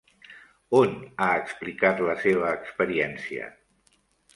[0.79, 0.95] On
[1.25, 3.57] ha explicat la seva experiència?